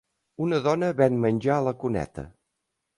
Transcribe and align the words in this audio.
Una 0.45 0.59
dona 0.69 0.89
ven 1.03 1.21
menjar 1.27 1.59
a 1.61 1.67
la 1.69 1.77
cuneta. 1.85 2.29